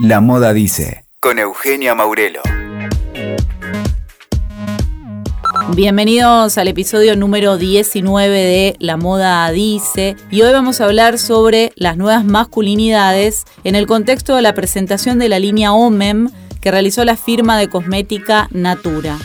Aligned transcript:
La 0.00 0.20
Moda 0.20 0.52
Dice, 0.52 1.04
con 1.18 1.40
Eugenia 1.40 1.92
Maurelo. 1.96 2.40
Bienvenidos 5.74 6.56
al 6.56 6.68
episodio 6.68 7.16
número 7.16 7.58
19 7.58 8.28
de 8.28 8.76
La 8.78 8.96
Moda 8.96 9.50
Dice 9.50 10.14
y 10.30 10.42
hoy 10.42 10.52
vamos 10.52 10.80
a 10.80 10.84
hablar 10.84 11.18
sobre 11.18 11.72
las 11.74 11.96
nuevas 11.96 12.24
masculinidades 12.24 13.44
en 13.64 13.74
el 13.74 13.88
contexto 13.88 14.36
de 14.36 14.42
la 14.42 14.54
presentación 14.54 15.18
de 15.18 15.30
la 15.30 15.40
línea 15.40 15.72
OMEM 15.72 16.30
que 16.60 16.70
realizó 16.70 17.04
la 17.04 17.16
firma 17.16 17.58
de 17.58 17.68
cosmética 17.68 18.46
Natura. 18.52 19.18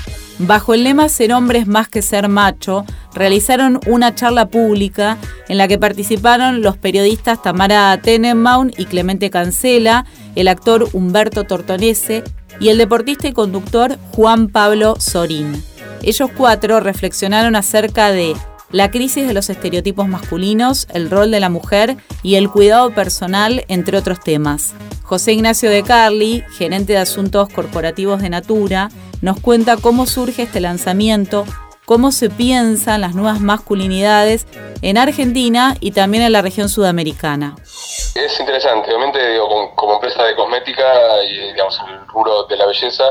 Bajo 0.46 0.74
el 0.74 0.84
lema 0.84 1.08
Ser 1.08 1.32
hombre 1.32 1.60
es 1.60 1.68
más 1.68 1.88
que 1.88 2.02
ser 2.02 2.28
macho, 2.28 2.84
realizaron 3.14 3.80
una 3.88 4.14
charla 4.14 4.50
pública 4.50 5.18
en 5.48 5.58
la 5.58 5.70
que 5.70 5.78
participaron 5.78 6.62
los 6.62 6.76
periodistas 6.76 7.42
Tamara 7.42 7.98
Tenenbaum 8.02 8.70
y 8.78 8.84
Clemente 8.84 9.30
Cancela, 9.30 10.06
el 10.36 10.50
actor 10.50 10.90
Humberto 10.92 11.46
Tortonese 11.46 12.26
y 12.60 12.68
el 12.68 12.78
deportista 12.78 13.30
y 13.30 13.32
conductor 13.32 13.98
Juan 14.12 14.50
Pablo 14.50 14.96
Sorín. 15.00 15.64
Ellos 16.02 16.30
cuatro 16.36 16.82
reflexionaron 16.82 17.56
acerca 17.56 18.12
de 18.12 18.36
la 18.74 18.90
crisis 18.90 19.28
de 19.28 19.36
los 19.36 19.50
estereotipos 19.52 20.08
masculinos, 20.08 20.88
el 20.94 21.10
rol 21.10 21.30
de 21.30 21.40
la 21.40 21.50
mujer 21.50 21.96
y 22.24 22.36
el 22.36 22.50
cuidado 22.50 22.92
personal, 22.94 23.64
entre 23.68 23.98
otros 23.98 24.20
temas. 24.20 24.74
José 25.04 25.34
Ignacio 25.34 25.70
de 25.70 25.84
Carli, 25.84 26.44
gerente 26.58 26.94
de 26.94 27.00
asuntos 27.00 27.50
corporativos 27.50 28.22
de 28.22 28.32
Natura, 28.32 28.90
nos 29.22 29.40
cuenta 29.40 29.78
cómo 29.78 30.08
surge 30.08 30.42
este 30.42 30.60
lanzamiento, 30.60 31.46
cómo 31.86 32.12
se 32.12 32.32
piensan 32.32 33.02
las 33.02 33.14
nuevas 33.14 33.40
masculinidades 33.42 34.48
en 34.82 34.98
Argentina 34.98 35.76
y 35.80 35.92
también 35.92 36.24
en 36.24 36.32
la 36.32 36.42
región 36.42 36.68
sudamericana. 36.68 37.56
Es 38.16 38.40
interesante, 38.40 38.90
obviamente 38.90 39.20
como, 39.76 39.94
empresa 39.94 40.24
de 40.24 40.36
cosmética 40.36 41.24
y 41.30 41.52
digamos 41.52 41.80
el 41.88 42.08
rubro 42.08 42.46
de 42.46 42.58
la 42.58 42.66
belleza 42.66 43.04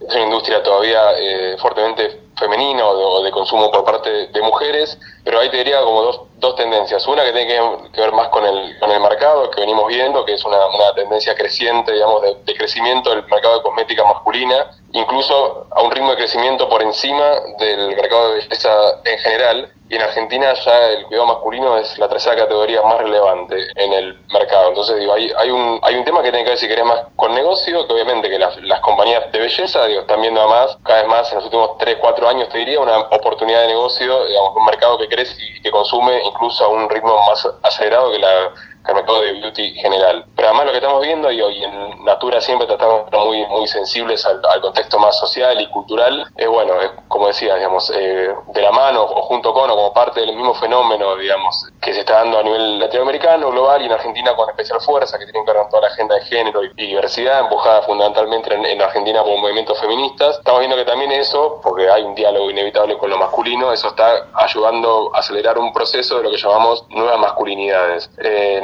es 0.00 0.14
una 0.14 0.24
industria 0.24 0.62
todavía 0.62 1.00
eh, 1.18 1.56
fuertemente 1.60 2.21
femenina 2.38 2.84
o 2.86 3.22
de, 3.22 3.30
consumo 3.30 3.70
por 3.70 3.84
parte 3.84 4.10
de 4.28 4.42
mujeres, 4.42 4.98
pero 5.24 5.38
ahí 5.40 5.50
te 5.50 5.58
diría 5.58 5.80
como 5.82 6.02
dos, 6.02 6.20
dos 6.36 6.56
tendencias. 6.56 7.06
Una 7.06 7.24
que 7.24 7.32
tiene 7.32 7.46
que, 7.92 8.00
ver 8.00 8.12
más 8.12 8.28
con 8.28 8.44
el, 8.44 8.78
con 8.78 8.90
el 8.90 9.00
mercado 9.00 9.50
que 9.50 9.60
venimos 9.60 9.86
viendo, 9.88 10.24
que 10.24 10.34
es 10.34 10.44
una, 10.44 10.66
una 10.66 10.92
tendencia 10.94 11.34
creciente, 11.34 11.92
digamos, 11.92 12.22
de, 12.22 12.36
de, 12.44 12.54
crecimiento 12.54 13.10
del 13.10 13.24
mercado 13.26 13.58
de 13.58 13.62
cosmética 13.62 14.04
masculina, 14.04 14.70
incluso 14.92 15.66
a 15.70 15.82
un 15.82 15.90
ritmo 15.90 16.10
de 16.10 16.16
crecimiento 16.16 16.68
por 16.68 16.82
encima 16.82 17.40
del 17.58 17.94
mercado 17.94 18.28
de 18.28 18.34
belleza 18.40 19.00
en 19.04 19.18
general. 19.18 19.72
Y 19.88 19.96
en 19.96 20.02
Argentina 20.02 20.54
ya 20.54 20.88
el 20.88 21.04
cuidado 21.04 21.26
masculino 21.26 21.76
es 21.76 21.98
la 21.98 22.08
tercera 22.08 22.34
categoría 22.34 22.80
más 22.80 22.96
relevante 22.96 23.56
en 23.76 23.92
el 23.92 24.18
mercado. 24.32 24.68
Entonces, 24.68 24.98
digo, 24.98 25.12
hay, 25.12 25.30
hay, 25.36 25.50
un, 25.50 25.78
hay 25.82 25.96
un 25.96 26.04
tema 26.04 26.22
que 26.22 26.30
tiene 26.30 26.44
que 26.44 26.50
ver, 26.50 26.58
si 26.58 26.66
querés, 26.66 26.86
más 26.86 27.00
con 27.14 27.34
negocio, 27.34 27.86
que 27.86 27.92
obviamente 27.92 28.30
que 28.30 28.38
las, 28.38 28.56
las 28.62 28.80
compañías 28.80 29.30
de 29.30 29.38
belleza, 29.38 29.84
digo, 29.84 30.00
están 30.00 30.22
viendo 30.22 30.40
además, 30.40 30.78
cada 30.82 31.00
vez 31.00 31.08
más 31.10 31.30
en 31.30 31.36
los 31.36 31.44
últimos 31.44 31.76
3, 31.76 31.98
4 32.00 32.28
años, 32.28 32.48
te 32.48 32.58
diría, 32.58 32.80
una 32.80 33.00
oportunidad 33.00 33.60
de 33.60 33.68
negocio, 33.68 34.24
digamos, 34.24 34.56
un 34.56 34.64
mercado 34.64 34.96
que 34.96 35.08
crece 35.12 35.36
y 35.38 35.60
que 35.60 35.70
consume 35.70 36.22
incluso 36.24 36.64
a 36.64 36.68
un 36.68 36.88
ritmo 36.88 37.14
más 37.26 37.48
acelerado 37.62 38.12
que 38.12 38.18
la 38.18 38.50
mercado 38.94 39.22
de 39.22 39.32
beauty 39.32 39.74
general. 39.74 40.24
Pero 40.36 40.48
además 40.48 40.66
lo 40.66 40.72
que 40.72 40.78
estamos 40.78 41.02
viendo, 41.02 41.30
y 41.30 41.40
hoy 41.40 41.62
en 41.62 42.04
Natura 42.04 42.40
siempre 42.40 42.66
tratamos 42.66 43.10
muy, 43.12 43.46
muy 43.46 43.66
sensibles 43.66 44.24
al, 44.26 44.40
contexto 44.60 44.98
más 44.98 45.18
social 45.18 45.60
y 45.60 45.66
cultural, 45.68 46.26
es 46.36 46.48
bueno, 46.48 46.80
es, 46.80 46.90
como 47.08 47.26
decía, 47.26 47.56
digamos, 47.56 47.90
eh, 47.94 48.34
de 48.46 48.62
la 48.62 48.70
mano 48.70 49.02
o 49.02 49.22
junto 49.22 49.52
con 49.52 49.70
o 49.70 49.76
como 49.76 49.92
parte 49.92 50.20
del 50.20 50.34
mismo 50.34 50.54
fenómeno, 50.54 51.16
digamos, 51.16 51.68
que 51.80 51.92
se 51.92 52.00
está 52.00 52.18
dando 52.18 52.38
a 52.38 52.42
nivel 52.42 52.78
latinoamericano, 52.78 53.50
global 53.50 53.82
y 53.82 53.86
en 53.86 53.92
Argentina 53.92 54.34
con 54.34 54.48
especial 54.50 54.80
fuerza, 54.80 55.18
que 55.18 55.24
tiene 55.24 55.44
que 55.44 55.52
ver 55.52 55.62
con 55.62 55.70
toda 55.70 55.82
la 55.82 55.88
agenda 55.88 56.14
de 56.14 56.22
género 56.22 56.64
y, 56.64 56.72
diversidad, 56.74 57.40
empujada 57.40 57.82
fundamentalmente 57.82 58.54
en, 58.54 58.82
Argentina 58.82 59.22
por 59.22 59.38
movimientos 59.38 59.78
feministas. 59.80 60.38
Estamos 60.38 60.60
viendo 60.60 60.76
que 60.76 60.84
también 60.84 61.12
eso, 61.12 61.60
porque 61.62 61.88
hay 61.88 62.02
un 62.02 62.14
diálogo 62.14 62.50
inevitable 62.50 62.98
con 62.98 63.10
lo 63.10 63.18
masculino, 63.18 63.72
eso 63.72 63.88
está 63.88 64.26
ayudando 64.34 65.10
a 65.14 65.20
acelerar 65.20 65.58
un 65.58 65.72
proceso 65.72 66.18
de 66.18 66.24
lo 66.24 66.30
que 66.30 66.36
llamamos 66.36 66.84
nuevas 66.90 67.18
masculinidades. 67.18 68.10
Eh, 68.18 68.60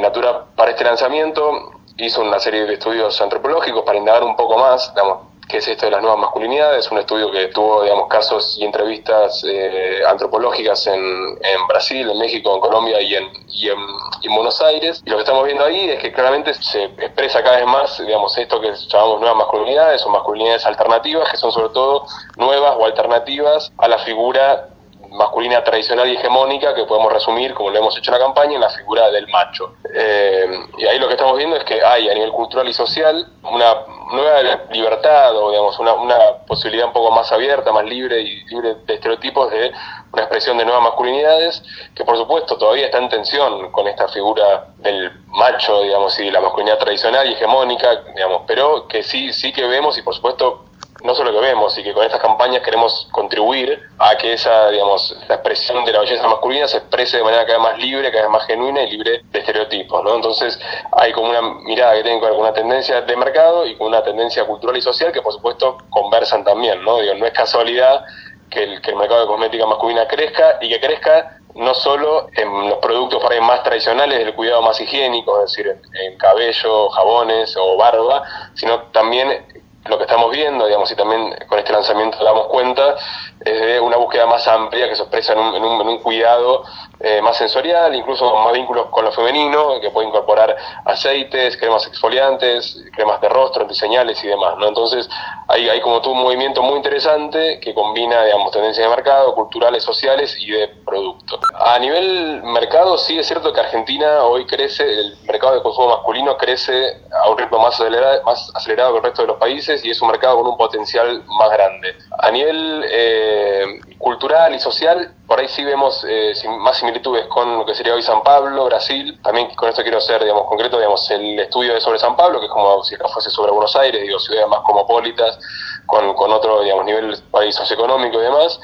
Para 0.55 0.71
este 0.71 0.83
lanzamiento 0.83 1.71
hizo 1.97 2.21
una 2.21 2.39
serie 2.39 2.65
de 2.65 2.73
estudios 2.73 3.19
antropológicos 3.21 3.83
para 3.83 3.97
indagar 3.97 4.23
un 4.23 4.35
poco 4.35 4.57
más, 4.57 4.93
digamos, 4.93 5.29
qué 5.49 5.57
es 5.57 5.67
esto 5.67 5.85
de 5.85 5.91
las 5.91 6.01
nuevas 6.01 6.19
masculinidades, 6.19 6.89
un 6.91 6.99
estudio 6.99 7.31
que 7.31 7.47
tuvo, 7.47 7.83
digamos, 7.83 8.07
casos 8.07 8.55
y 8.59 8.63
entrevistas 8.63 9.43
eh, 9.47 10.01
antropológicas 10.07 10.85
en, 10.87 10.99
en, 10.99 11.67
Brasil, 11.67 12.07
en 12.07 12.19
México, 12.19 12.53
en 12.53 12.61
Colombia 12.61 13.01
y 13.01 13.15
en, 13.15 13.27
y 13.47 13.69
en, 13.69 14.35
Buenos 14.35 14.61
Aires. 14.61 15.01
Y 15.05 15.09
lo 15.09 15.17
que 15.17 15.23
estamos 15.23 15.43
viendo 15.45 15.65
ahí 15.65 15.89
es 15.89 15.99
que 15.99 16.11
claramente 16.11 16.53
se 16.53 16.83
expresa 16.83 17.43
cada 17.43 17.57
vez 17.57 17.65
más, 17.65 17.97
digamos, 18.05 18.37
esto 18.37 18.61
que 18.61 18.71
llamamos 18.87 19.19
nuevas 19.19 19.37
masculinidades 19.37 20.05
o 20.05 20.09
masculinidades 20.09 20.65
alternativas, 20.67 21.29
que 21.31 21.37
son 21.37 21.51
sobre 21.51 21.69
todo 21.69 22.05
nuevas 22.37 22.75
o 22.77 22.85
alternativas 22.85 23.71
a 23.79 23.87
la 23.87 23.97
figura 23.99 24.69
masculina 25.11 25.63
tradicional 25.63 26.09
y 26.09 26.15
hegemónica 26.15 26.73
que 26.73 26.85
podemos 26.85 27.11
resumir, 27.11 27.53
como 27.53 27.69
lo 27.69 27.79
hemos 27.79 27.97
hecho 27.97 28.11
en 28.11 28.19
la 28.19 28.25
campaña, 28.25 28.55
en 28.55 28.61
la 28.61 28.69
figura 28.69 29.09
del 29.11 29.27
macho. 29.27 29.75
Eh, 29.93 30.47
y 30.77 30.85
ahí 30.85 30.99
lo 30.99 31.07
que 31.07 31.13
estamos 31.13 31.37
viendo 31.37 31.55
es 31.55 31.63
que 31.63 31.83
hay 31.83 32.09
a 32.09 32.13
nivel 32.13 32.31
cultural 32.31 32.67
y 32.67 32.73
social 32.73 33.27
una 33.43 33.75
nueva 34.11 34.41
libertad 34.71 35.35
o 35.35 35.51
digamos 35.51 35.77
una, 35.79 35.93
una 35.93 36.17
posibilidad 36.47 36.87
un 36.87 36.93
poco 36.93 37.11
más 37.11 37.31
abierta, 37.31 37.71
más 37.71 37.85
libre 37.85 38.21
y 38.21 38.43
libre 38.45 38.75
de 38.85 38.93
estereotipos 38.93 39.51
de 39.51 39.71
una 40.11 40.23
expresión 40.23 40.57
de 40.57 40.65
nuevas 40.65 40.83
masculinidades 40.83 41.61
que 41.95 42.03
por 42.03 42.17
supuesto 42.17 42.57
todavía 42.57 42.85
está 42.85 42.97
en 42.97 43.09
tensión 43.09 43.71
con 43.71 43.87
esta 43.87 44.07
figura 44.07 44.67
del 44.77 45.11
macho, 45.27 45.81
digamos, 45.83 46.17
y 46.19 46.31
la 46.31 46.41
masculinidad 46.41 46.79
tradicional 46.79 47.29
y 47.29 47.33
hegemónica, 47.33 48.03
digamos, 48.15 48.43
pero 48.47 48.87
que 48.87 49.03
sí, 49.03 49.31
sí 49.33 49.53
que 49.53 49.65
vemos 49.67 49.97
y 49.97 50.01
por 50.01 50.15
supuesto 50.15 50.65
no 51.03 51.15
solo 51.15 51.31
que 51.31 51.39
vemos 51.39 51.77
y 51.77 51.83
que 51.83 51.93
con 51.93 52.03
estas 52.03 52.19
campañas 52.19 52.61
queremos 52.61 53.07
contribuir 53.11 53.81
a 53.99 54.17
que 54.17 54.33
esa, 54.33 54.69
digamos, 54.69 55.15
la 55.27 55.35
expresión 55.35 55.85
de 55.85 55.93
la 55.93 56.01
belleza 56.01 56.27
masculina 56.27 56.67
se 56.67 56.77
exprese 56.77 57.17
de 57.17 57.23
manera 57.23 57.45
cada 57.45 57.59
vez 57.59 57.71
más 57.71 57.79
libre, 57.79 58.11
cada 58.11 58.23
vez 58.23 58.31
más 58.31 58.45
genuina 58.45 58.81
y 58.83 58.91
libre 58.91 59.21
de 59.23 59.39
estereotipos, 59.39 60.03
¿no? 60.03 60.15
Entonces 60.15 60.59
hay 60.91 61.13
como 61.13 61.29
una 61.29 61.41
mirada 61.41 61.95
que 61.95 62.03
tiene 62.03 62.19
que 62.19 62.25
ver 62.25 62.33
con 62.33 62.43
una 62.43 62.53
tendencia 62.53 63.01
de 63.01 63.15
mercado 63.15 63.65
y 63.65 63.77
con 63.77 63.87
una 63.87 64.03
tendencia 64.03 64.45
cultural 64.45 64.77
y 64.77 64.81
social 64.81 65.11
que 65.11 65.21
por 65.21 65.33
supuesto 65.33 65.77
conversan 65.89 66.43
también, 66.43 66.83
¿no? 66.83 66.97
Digo, 66.97 67.13
no 67.15 67.25
es 67.25 67.33
casualidad 67.33 68.03
que 68.49 68.63
el, 68.63 68.81
que 68.81 68.91
el 68.91 68.97
mercado 68.97 69.21
de 69.21 69.27
cosmética 69.27 69.65
masculina 69.65 70.07
crezca 70.07 70.57
y 70.61 70.69
que 70.69 70.79
crezca 70.79 71.37
no 71.55 71.73
solo 71.73 72.29
en 72.33 72.69
los 72.69 72.77
productos 72.77 73.21
para 73.21 73.39
más 73.41 73.63
tradicionales 73.63 74.19
del 74.19 74.33
cuidado 74.35 74.61
más 74.61 74.79
higiénico, 74.79 75.43
es 75.43 75.51
decir, 75.51 75.67
en, 75.67 75.81
en 75.95 76.17
cabello, 76.17 76.89
jabones 76.89 77.55
o 77.57 77.75
barba, 77.75 78.23
sino 78.53 78.83
también 78.91 79.45
lo 79.85 79.97
que 79.97 80.03
estamos 80.03 80.31
viendo, 80.31 80.65
digamos, 80.65 80.91
y 80.91 80.95
también 80.95 81.33
con 81.47 81.57
este 81.57 81.71
lanzamiento 81.71 82.21
damos 82.23 82.47
cuenta, 82.47 82.95
es 83.39 83.61
de 83.61 83.79
una 83.79 83.97
búsqueda 83.97 84.25
más 84.25 84.45
amplia 84.47 84.89
que 84.89 84.95
se 84.95 85.03
expresa 85.03 85.33
en 85.33 85.39
un, 85.39 85.55
en 85.55 85.87
un, 85.87 85.99
cuidado 85.99 86.63
eh, 86.99 87.21
más 87.21 87.37
sensorial, 87.37 87.95
incluso 87.95 88.35
más 88.35 88.53
vínculos 88.53 88.87
con 88.87 89.05
lo 89.05 89.11
femenino, 89.11 89.79
que 89.79 89.89
puede 89.89 90.07
incorporar 90.07 90.55
aceites, 90.85 91.55
cremas 91.55 91.87
exfoliantes, 91.87 92.83
cremas 92.93 93.21
de 93.21 93.29
rostro, 93.29 93.61
antiseñales 93.61 94.21
y 94.23 94.27
demás. 94.27 94.55
Entonces, 94.61 95.09
hay, 95.47 95.79
como 95.81 96.01
todo 96.01 96.13
un 96.13 96.23
movimiento 96.23 96.61
muy 96.61 96.75
interesante 96.75 97.59
que 97.61 97.73
combina, 97.73 98.25
digamos, 98.25 98.51
tendencias 98.51 98.85
de 98.85 98.95
mercado, 98.95 99.33
culturales, 99.33 99.83
sociales 99.83 100.35
y 100.39 100.51
de 100.51 100.67
producto. 100.85 101.39
A 101.57 101.79
nivel 101.79 102.43
mercado, 102.43 102.97
sí 102.97 103.17
es 103.17 103.27
cierto 103.27 103.53
que 103.53 103.61
Argentina 103.61 104.23
hoy 104.23 104.45
crece, 104.45 104.83
el 104.83 105.17
mercado 105.23 105.55
de 105.55 105.61
consumo 105.61 105.89
masculino 105.89 106.37
crece 106.37 107.01
a 107.23 107.29
un 107.29 107.37
ritmo 107.37 107.59
más 107.59 107.79
acelerado 107.79 108.91
que 108.91 108.97
el 108.97 109.03
resto 109.03 109.21
de 109.21 109.27
los 109.29 109.37
países 109.37 109.68
y 109.83 109.91
es 109.91 110.01
un 110.01 110.09
mercado 110.09 110.37
con 110.37 110.47
un 110.47 110.57
potencial 110.57 111.23
más 111.25 111.49
grande. 111.51 111.95
A 112.17 112.31
nivel 112.31 112.83
eh, 112.89 113.79
cultural 113.97 114.53
y 114.55 114.59
social, 114.59 115.13
por 115.27 115.39
ahí 115.39 115.47
sí 115.47 115.63
vemos 115.63 116.05
eh, 116.07 116.33
más 116.59 116.77
similitudes 116.77 117.25
con 117.27 117.59
lo 117.59 117.65
que 117.65 117.75
sería 117.75 117.93
hoy 117.93 118.01
San 118.01 118.23
Pablo, 118.23 118.65
Brasil. 118.65 119.19
También 119.21 119.53
con 119.55 119.69
esto 119.69 119.83
quiero 119.83 120.01
ser, 120.01 120.23
digamos, 120.23 120.45
concreto, 120.47 120.77
digamos, 120.77 121.09
el 121.11 121.39
estudio 121.39 121.73
de 121.73 121.81
sobre 121.81 121.99
San 121.99 122.15
Pablo, 122.15 122.39
que 122.39 122.47
es 122.47 122.51
como 122.51 122.83
si 122.83 122.95
fuese 122.95 123.29
sobre 123.29 123.51
Buenos 123.51 123.75
Aires, 123.75 124.01
digo, 124.01 124.19
ciudades 124.19 124.49
más 124.49 124.61
cosmopolitas, 124.61 125.39
con, 125.85 126.13
con 126.15 126.31
otro, 126.31 126.61
digamos, 126.61 126.85
nivel 126.85 127.15
país 127.31 127.55
socioeconómico 127.55 128.19
y 128.19 128.23
demás. 128.23 128.59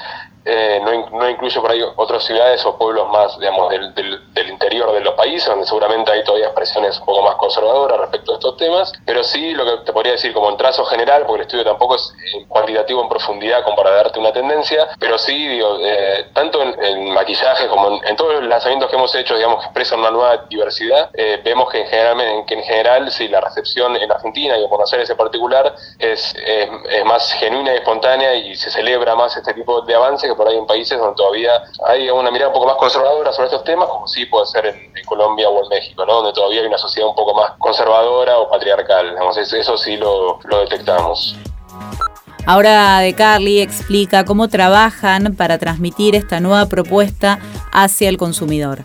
Eh, 0.48 0.80
no, 0.80 1.10
no, 1.10 1.28
incluye 1.28 1.60
por 1.60 1.72
ahí 1.72 1.82
otras 1.96 2.22
ciudades 2.24 2.64
o 2.64 2.78
pueblos 2.78 3.08
más, 3.08 3.36
digamos, 3.40 3.68
del, 3.68 3.92
del, 3.92 4.48
interior 4.48 4.92
de 4.92 5.00
los 5.00 5.14
países, 5.14 5.48
donde 5.48 5.66
seguramente 5.66 6.12
hay 6.12 6.22
todavía 6.22 6.46
expresiones 6.46 7.00
un 7.00 7.04
poco 7.06 7.22
más 7.22 7.34
conservadoras 7.34 7.98
respecto 7.98 8.30
a 8.30 8.34
estos 8.36 8.56
temas, 8.56 8.92
pero 9.04 9.24
sí 9.24 9.52
lo 9.54 9.64
que 9.64 9.84
te 9.84 9.92
podría 9.92 10.12
decir 10.12 10.32
como 10.32 10.48
en 10.48 10.56
trazo 10.56 10.84
general, 10.84 11.24
porque 11.26 11.42
el 11.42 11.46
estudio 11.46 11.64
tampoco 11.64 11.96
es 11.96 12.14
eh, 12.32 12.46
cuantitativo 12.46 13.02
en 13.02 13.08
profundidad 13.08 13.64
como 13.64 13.74
para 13.74 13.90
darte 13.90 14.20
una 14.20 14.32
tendencia, 14.32 14.88
pero 15.00 15.18
sí, 15.18 15.48
digo, 15.48 15.78
eh, 15.80 16.28
tanto 16.32 16.62
en, 16.62 17.10
maquillaje 17.10 17.66
como 17.66 18.00
en, 18.04 18.16
todos 18.16 18.34
los 18.34 18.44
lanzamientos 18.44 18.88
que 18.88 18.96
hemos 18.96 19.12
hecho, 19.16 19.34
digamos, 19.34 19.58
que 19.58 19.64
expresan 19.64 19.98
una 19.98 20.12
nueva 20.12 20.36
diversidad, 20.48 21.10
vemos 21.42 21.70
que 21.70 21.80
en, 21.80 21.88
general, 21.88 22.44
que 22.46 22.54
en 22.54 22.62
general, 22.62 23.10
sí, 23.10 23.26
la 23.26 23.40
recepción 23.40 23.96
en 23.96 24.12
Argentina 24.12 24.56
y 24.56 24.62
en 24.62 24.70
Buenos 24.70 24.92
Aires 24.92 25.10
en 25.10 25.16
particular 25.16 25.74
es, 25.98 26.36
es 26.36 27.04
más 27.04 27.32
genuina 27.32 27.72
y 27.72 27.76
espontánea 27.78 28.34
y 28.34 28.54
se 28.54 28.70
celebra 28.70 29.16
más 29.16 29.36
este 29.36 29.52
tipo 29.52 29.80
de 29.82 29.94
avances 29.94 30.35
por 30.36 30.48
ahí 30.48 30.56
en 30.56 30.66
países 30.66 30.98
donde 30.98 31.16
todavía 31.16 31.62
hay 31.86 32.08
una 32.10 32.30
mirada 32.30 32.48
un 32.48 32.54
poco 32.54 32.66
más 32.66 32.76
conservadora 32.76 33.32
sobre 33.32 33.46
estos 33.46 33.64
temas, 33.64 33.88
como 33.88 34.06
sí 34.06 34.26
puede 34.26 34.46
ser 34.46 34.66
en, 34.66 34.92
Colombia 35.06 35.48
o 35.48 35.62
en 35.62 35.68
México, 35.68 36.04
¿no? 36.04 36.14
donde 36.14 36.32
todavía 36.32 36.60
hay 36.60 36.66
una 36.66 36.78
sociedad 36.78 37.08
un 37.08 37.14
poco 37.14 37.32
más 37.32 37.52
conservadora 37.58 38.38
o 38.38 38.50
patriarcal. 38.50 39.10
Digamos, 39.10 39.36
eso 39.36 39.78
sí 39.78 39.96
lo, 39.96 40.40
lo 40.44 40.58
detectamos. 40.60 41.36
Ahora 42.46 43.00
De 43.00 43.14
Carly 43.14 43.60
explica 43.60 44.24
cómo 44.24 44.48
trabajan 44.48 45.34
para 45.36 45.58
transmitir 45.58 46.14
esta 46.14 46.38
nueva 46.38 46.66
propuesta 46.66 47.40
hacia 47.72 48.08
el 48.08 48.18
consumidor. 48.18 48.84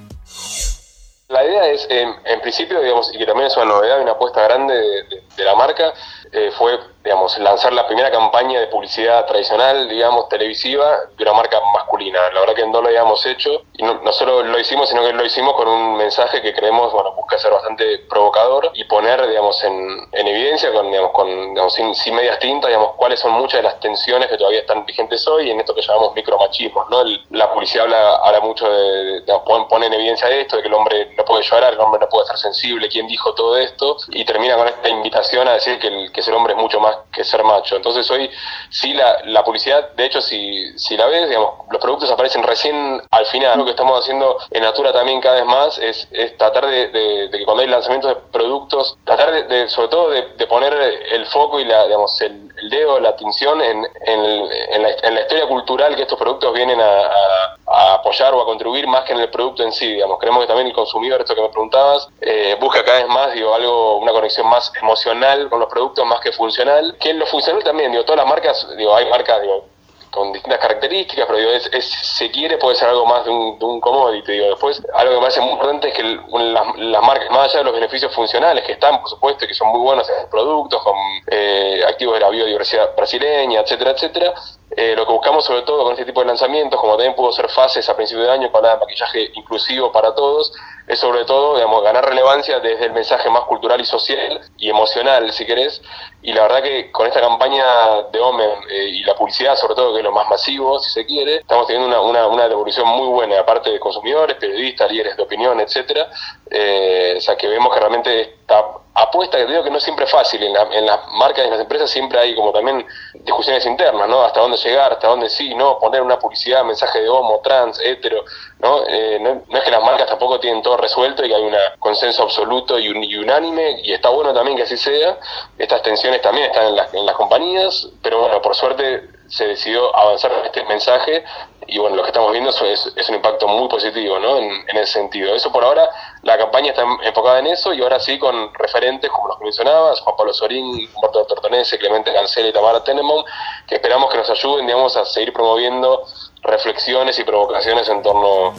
La 1.31 1.45
idea 1.45 1.67
es, 1.67 1.87
en, 1.89 2.41
principio, 2.41 2.81
digamos, 2.81 3.13
y 3.13 3.17
que 3.17 3.25
también 3.25 3.47
es 3.47 3.55
una 3.55 3.65
novedad 3.65 4.01
una 4.01 4.11
apuesta 4.11 4.41
grande 4.43 4.73
de, 4.73 5.43
la 5.45 5.55
marca, 5.55 5.93
eh, 6.33 6.51
fue 6.57 6.77
digamos, 7.03 7.37
lanzar 7.39 7.73
la 7.73 7.87
primera 7.87 8.11
campaña 8.11 8.59
de 8.59 8.67
publicidad 8.67 9.25
tradicional, 9.25 9.89
digamos, 9.89 10.29
televisiva 10.29 10.99
de 11.17 11.23
una 11.23 11.33
marca 11.33 11.59
masculina. 11.73 12.19
La 12.33 12.41
verdad 12.41 12.55
que 12.55 12.67
no 12.67 12.81
lo 12.81 12.87
habíamos 12.87 13.25
hecho 13.25 13.63
y 13.73 13.83
no, 13.83 13.99
solo 14.11 14.43
lo 14.43 14.59
hicimos, 14.59 14.89
sino 14.89 15.03
que 15.03 15.13
lo 15.13 15.25
hicimos 15.25 15.53
con 15.55 15.67
un 15.67 15.97
mensaje 15.97 16.41
que 16.41 16.53
creemos, 16.53 16.91
bueno, 16.93 17.13
busca 17.13 17.37
ser 17.37 17.51
bastante 17.51 17.99
provocador 18.09 18.71
y 18.73 18.83
poner, 18.85 19.27
digamos, 19.27 19.63
en, 19.63 20.07
en 20.11 20.27
evidencia, 20.27 20.71
con, 20.71 20.89
digamos, 20.91 21.11
con, 21.11 21.27
digamos, 21.27 21.73
sin, 21.73 21.93
sin, 21.95 22.15
medias 22.15 22.39
tintas, 22.39 22.69
digamos, 22.69 22.95
cuáles 22.97 23.19
son 23.19 23.31
muchas 23.31 23.59
de 23.59 23.63
las 23.63 23.79
tensiones 23.79 24.27
que 24.27 24.37
todavía 24.37 24.59
están 24.59 24.85
vigentes 24.85 25.27
hoy 25.27 25.49
en 25.49 25.59
esto 25.59 25.73
que 25.73 25.81
llamamos 25.81 26.13
micromachismos, 26.15 26.89
¿no? 26.89 27.03
la 27.31 27.51
publicidad 27.51 27.85
habla, 27.85 28.15
habla 28.17 28.41
mucho 28.41 28.69
de, 28.69 29.23
pone 29.69 29.85
en 29.87 29.93
evidencia 29.93 30.29
esto, 30.29 30.57
de 30.57 30.61
que 30.61 30.67
el 30.67 30.73
hombre 30.73 31.13
no 31.17 31.25
puede 31.25 31.43
llorar, 31.43 31.73
el 31.73 31.79
hombre 31.79 31.99
no 31.99 32.09
puede 32.09 32.27
ser 32.27 32.37
sensible, 32.37 32.89
quién 32.89 33.07
dijo 33.07 33.33
todo 33.33 33.57
esto, 33.57 33.97
y 34.09 34.25
termina 34.25 34.55
con 34.55 34.67
esta 34.67 34.89
invitación 34.89 35.47
a 35.47 35.53
decir 35.53 35.79
que, 35.79 35.87
el, 35.87 36.11
que 36.11 36.21
ser 36.21 36.33
hombre 36.33 36.53
es 36.53 36.59
mucho 36.59 36.79
más 36.79 36.90
que 37.11 37.23
ser 37.23 37.43
macho. 37.43 37.75
Entonces 37.75 38.09
hoy 38.11 38.29
sí 38.69 38.93
la, 38.93 39.21
la 39.25 39.43
publicidad, 39.43 39.91
de 39.91 40.05
hecho 40.05 40.21
si, 40.21 40.77
si 40.77 40.97
la 40.97 41.07
ves, 41.07 41.27
digamos, 41.29 41.65
los 41.69 41.81
productos 41.81 42.11
aparecen 42.11 42.43
recién 42.43 43.01
al 43.11 43.25
final. 43.27 43.57
Lo 43.57 43.65
que 43.65 43.71
estamos 43.71 43.99
haciendo 43.99 44.37
en 44.51 44.63
Natura 44.63 44.91
también 44.93 45.21
cada 45.21 45.35
vez 45.35 45.45
más 45.45 45.77
es, 45.79 46.07
tratar 46.37 46.67
de, 46.67 47.29
que 47.31 47.45
cuando 47.45 47.63
hay 47.63 47.69
lanzamientos 47.69 48.15
de 48.15 48.21
productos, 48.31 48.97
tratar 49.05 49.47
de, 49.47 49.69
sobre 49.69 49.87
todo 49.87 50.09
de, 50.09 50.47
poner 50.47 50.73
el 50.73 51.25
foco 51.27 51.59
y 51.59 51.65
la, 51.65 51.85
digamos, 51.85 52.19
el, 52.21 52.49
dedo, 52.69 52.99
la 52.99 53.09
atención 53.09 53.61
en, 53.61 53.85
en, 54.05 54.83
la, 54.83 55.21
historia 55.21 55.47
cultural 55.47 55.95
que 55.95 56.03
estos 56.03 56.19
productos 56.19 56.53
vienen 56.53 56.79
a, 56.81 57.57
apoyar 57.73 58.33
o 58.33 58.41
a 58.41 58.45
contribuir 58.45 58.87
más 58.87 59.03
que 59.03 59.13
en 59.13 59.19
el 59.19 59.29
producto 59.29 59.63
en 59.63 59.71
sí. 59.71 59.93
Digamos. 59.93 60.19
Creemos 60.19 60.41
que 60.41 60.47
también 60.47 60.67
el 60.67 60.73
consumidor, 60.73 61.21
esto 61.21 61.35
que 61.35 61.41
me 61.41 61.49
preguntabas, 61.49 62.07
eh, 62.21 62.57
busca 62.59 62.83
cada 62.83 62.99
vez 62.99 63.07
más 63.07 63.33
digo, 63.33 63.53
algo, 63.53 63.97
una 63.97 64.11
conexión 64.11 64.47
más 64.47 64.71
emocional 64.79 65.49
con 65.49 65.59
los 65.59 65.69
productos 65.69 66.05
más 66.05 66.19
que 66.19 66.31
funcional, 66.31 66.95
que 66.99 67.11
en 67.11 67.19
lo 67.19 67.25
funcional 67.25 67.63
también, 67.63 67.91
digo, 67.91 68.03
todas 68.03 68.17
las 68.17 68.27
marcas, 68.27 68.67
digo, 68.77 68.95
hay 68.95 69.09
marcas 69.09 69.41
digo, 69.41 69.65
con 70.11 70.33
distintas 70.33 70.59
características, 70.59 71.25
pero 71.25 71.39
digo, 71.39 71.51
es, 71.51 71.69
es, 71.71 71.85
se 71.85 72.29
quiere 72.29 72.57
puede 72.57 72.75
ser 72.75 72.89
algo 72.89 73.05
más 73.05 73.23
de 73.23 73.31
un, 73.31 73.57
de 73.57 73.65
un 73.65 73.79
commodity. 73.79 74.33
Digo. 74.33 74.47
Después, 74.47 74.81
algo 74.93 75.11
que 75.11 75.15
me 75.15 75.21
parece 75.21 75.41
muy 75.41 75.51
importante 75.51 75.87
es 75.87 75.93
que 75.93 76.03
las, 76.03 77.03
marcas, 77.03 77.31
más 77.31 77.49
allá 77.49 77.59
de 77.59 77.63
los 77.65 77.73
beneficios 77.73 78.13
funcionales 78.13 78.63
que 78.65 78.73
están, 78.73 78.99
por 78.99 79.09
supuesto, 79.09 79.45
y 79.45 79.47
que 79.47 79.53
son 79.53 79.69
muy 79.69 79.79
buenos 79.79 80.07
en 80.09 80.29
productos, 80.29 80.83
con 80.83 80.95
eh, 81.27 81.81
activos 81.87 82.15
de 82.15 82.19
la 82.19 82.29
biodiversidad 82.29 82.95
brasileña, 82.95 83.61
etcétera, 83.61 83.91
etcétera, 83.91 84.33
eh, 84.77 84.95
lo 84.95 85.05
que 85.05 85.11
buscamos 85.11 85.43
sobre 85.43 85.63
todo 85.63 85.83
con 85.83 85.93
este 85.93 86.05
tipo 86.05 86.21
de 86.21 86.27
lanzamientos, 86.27 86.79
como 86.79 86.93
también 86.93 87.13
pudo 87.13 87.31
ser 87.33 87.49
fases 87.49 87.87
a 87.89 87.95
principio 87.95 88.23
de 88.23 88.31
año 88.31 88.51
con 88.51 88.63
la 88.63 88.77
maquillaje 88.77 89.29
inclusivo 89.33 89.91
para 89.91 90.15
todos, 90.15 90.53
es 90.87 90.97
sobre 90.97 91.25
todo 91.25 91.55
digamos, 91.55 91.83
ganar 91.83 92.05
relevancia 92.05 92.59
desde 92.59 92.85
el 92.85 92.93
mensaje 92.93 93.29
más 93.29 93.43
cultural 93.43 93.81
y 93.81 93.85
social 93.85 94.41
y 94.57 94.69
emocional, 94.69 95.31
si 95.33 95.45
querés. 95.45 95.81
Y 96.21 96.31
la 96.31 96.43
verdad 96.43 96.63
que 96.63 96.91
con 96.91 97.05
esta 97.05 97.19
campaña 97.19 97.63
de 98.11 98.19
Omen 98.19 98.49
eh, 98.69 98.87
y 98.87 99.03
la 99.03 99.15
publicidad, 99.15 99.55
sobre 99.57 99.75
todo 99.75 99.93
que 99.93 99.99
es 99.99 100.03
lo 100.05 100.11
más 100.13 100.29
masivo, 100.29 100.79
si 100.79 100.89
se 100.89 101.05
quiere, 101.05 101.37
estamos 101.37 101.67
teniendo 101.67 101.87
una, 101.89 102.01
una, 102.01 102.27
una 102.27 102.47
devolución 102.47 102.87
muy 102.87 103.07
buena, 103.07 103.39
aparte 103.39 103.71
de 103.71 103.79
consumidores, 103.79 104.37
periodistas, 104.37 104.89
líderes 104.89 105.17
de 105.17 105.23
opinión, 105.23 105.59
etcétera. 105.59 106.09
Eh, 106.49 107.15
o 107.17 107.21
sea 107.21 107.35
que 107.35 107.47
vemos 107.47 107.73
que 107.73 107.79
realmente 107.79 108.21
esta 108.21 108.63
apuesta, 108.93 109.37
que 109.37 109.45
digo 109.45 109.63
que 109.63 109.69
no 109.69 109.79
siempre 109.79 110.05
es 110.05 110.11
fácil, 110.11 110.43
en, 110.43 110.55
en 110.73 110.85
las 110.85 110.99
marcas 111.13 111.43
y 111.43 111.45
en 111.45 111.51
las 111.51 111.61
empresas 111.61 111.89
siempre 111.89 112.19
hay 112.19 112.35
como 112.35 112.51
también 112.51 112.85
discusiones 113.13 113.65
internas, 113.65 114.07
¿no? 114.09 114.23
Hasta 114.23 114.41
dónde 114.41 114.57
llegar, 114.57 114.91
hasta 114.91 115.07
dónde 115.07 115.29
sí, 115.29 115.53
no, 115.55 115.79
poner 115.79 116.01
una 116.01 116.19
publicidad, 116.19 116.63
mensaje 116.65 117.01
de 117.01 117.09
homo, 117.09 117.39
trans, 117.41 117.79
hetero, 117.79 118.25
¿no? 118.59 118.83
Eh, 118.87 119.17
no, 119.21 119.43
no, 119.47 119.57
es 119.57 119.63
que 119.63 119.71
las 119.71 119.83
marcas 119.83 120.07
tampoco 120.07 120.39
tienen 120.39 120.61
todo 120.61 120.77
resuelto 120.77 121.23
y 121.23 121.29
que 121.29 121.35
hay 121.35 121.43
un 121.43 121.55
consenso 121.79 122.23
absoluto 122.23 122.77
y, 122.77 122.87
y, 122.87 123.15
unánime, 123.17 123.79
y 123.83 123.93
está 123.93 124.09
bueno 124.09 124.33
también 124.33 124.57
que 124.57 124.63
así 124.63 124.77
sea. 124.77 125.17
Estas 125.57 125.81
tensiones 125.81 126.21
también 126.21 126.47
están 126.47 126.67
en 126.67 126.75
las, 126.75 126.93
en 126.93 127.05
las 127.05 127.15
compañías, 127.15 127.87
pero 128.01 128.19
bueno, 128.19 128.41
por 128.41 128.55
suerte 128.55 129.09
se 129.27 129.47
decidió 129.47 129.95
avanzar 129.95 130.33
en 130.33 130.45
este 130.45 130.63
mensaje 130.65 131.23
y 131.71 131.79
bueno, 131.79 131.95
lo 131.95 132.03
que 132.03 132.09
estamos 132.09 132.33
viendo 132.33 132.49
es, 132.49 133.09
un 133.09 133.15
impacto 133.15 133.47
muy 133.47 133.69
positivo 133.69 134.19
¿no? 134.19 134.37
en, 134.37 134.77
ese 134.77 134.91
sentido. 134.91 135.33
Eso 135.33 135.53
por 135.53 135.63
ahora, 135.63 135.89
la 136.21 136.37
campaña 136.37 136.71
está 136.71 136.83
enfocada 137.01 137.39
en 137.39 137.47
eso 137.47 137.73
y 137.73 137.81
ahora 137.81 137.97
sí 137.97 138.19
con 138.19 138.53
referentes 138.55 139.09
como 139.09 139.29
los 139.29 139.37
que 139.37 139.45
mencionabas, 139.45 140.01
Juan 140.01 140.17
Pablo 140.17 140.33
Sorín, 140.33 140.89
Humberto 140.93 141.25
Tortonese, 141.27 141.79
Clemente 141.79 142.11
Cancel 142.13 142.47
y 142.47 142.51
Tamara 142.51 142.83
Tenemon, 142.83 143.23
que 143.67 143.75
esperamos 143.75 144.11
que 144.11 144.17
nos 144.17 144.29
ayuden 144.29 144.67
digamos, 144.67 144.97
a 144.97 145.05
seguir 145.05 145.31
promoviendo 145.31 146.03
reflexiones 146.41 147.17
y 147.19 147.23
provocaciones 147.23 147.87
en 147.87 148.01
torno 148.01 148.53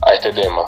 a 0.00 0.14
este 0.14 0.32
tema. 0.32 0.64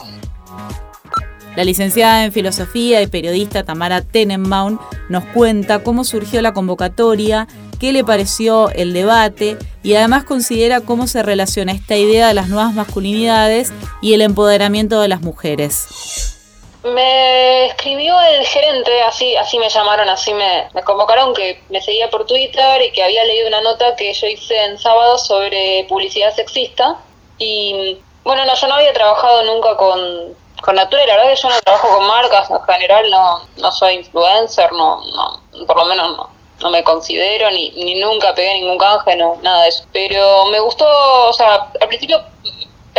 La 1.57 1.63
licenciada 1.63 2.23
en 2.23 2.31
Filosofía 2.31 3.01
y 3.01 3.07
periodista 3.07 3.63
Tamara 3.63 4.03
Tenenbaum 4.03 4.77
nos 5.09 5.25
cuenta 5.25 5.81
cómo 5.81 6.03
surgió 6.03 6.39
la 6.43 6.53
convocatoria 6.53 7.47
qué 7.79 7.91
le 7.93 8.03
pareció 8.03 8.69
el 8.69 8.93
debate 8.93 9.57
y 9.81 9.95
además 9.95 10.23
considera 10.23 10.81
cómo 10.81 11.07
se 11.07 11.23
relaciona 11.23 11.71
esta 11.71 11.95
idea 11.95 12.27
de 12.27 12.35
las 12.35 12.49
nuevas 12.49 12.75
masculinidades 12.75 13.73
y 14.03 14.13
el 14.13 14.21
empoderamiento 14.21 15.01
de 15.01 15.07
las 15.07 15.21
mujeres. 15.21 16.35
Me 16.83 17.65
escribió 17.65 18.15
el 18.21 18.45
gerente, 18.45 18.91
así, 19.01 19.35
así 19.35 19.57
me 19.57 19.69
llamaron, 19.69 20.07
así 20.09 20.35
me, 20.35 20.67
me, 20.75 20.83
convocaron, 20.83 21.33
que 21.33 21.59
me 21.69 21.81
seguía 21.81 22.07
por 22.11 22.27
Twitter 22.27 22.83
y 22.87 22.91
que 22.91 23.01
había 23.01 23.25
leído 23.25 23.47
una 23.47 23.61
nota 23.61 23.95
que 23.95 24.13
yo 24.13 24.27
hice 24.27 24.55
en 24.63 24.77
sábado 24.77 25.17
sobre 25.17 25.87
publicidad 25.89 26.35
sexista. 26.35 26.97
Y 27.39 27.97
bueno, 28.23 28.45
no, 28.45 28.53
yo 28.53 28.67
no 28.67 28.75
había 28.75 28.93
trabajado 28.93 29.43
nunca 29.43 29.75
con, 29.75 30.35
con 30.61 30.75
Natura 30.75 31.05
la 31.05 31.15
verdad 31.15 31.29
que 31.29 31.41
yo 31.41 31.49
no 31.49 31.61
trabajo 31.61 31.87
con 31.89 32.07
marcas 32.07 32.49
en 32.49 32.61
general, 32.61 33.09
no, 33.09 33.41
no 33.57 33.71
soy 33.71 33.95
influencer, 33.95 34.71
no, 34.71 35.01
no, 35.05 35.65
por 35.65 35.77
lo 35.77 35.85
menos 35.85 36.17
no, 36.17 36.29
no 36.61 36.69
me 36.69 36.83
considero 36.83 37.49
ni, 37.51 37.71
ni 37.71 37.95
nunca 37.95 38.33
pegué 38.33 38.53
ningún 38.55 38.77
canje, 38.77 39.15
no, 39.15 39.37
nada 39.41 39.63
de 39.63 39.69
eso. 39.69 39.85
Pero 39.93 40.45
me 40.45 40.59
gustó, 40.59 40.85
o 41.29 41.33
sea, 41.33 41.67
al 41.79 41.87
principio 41.87 42.23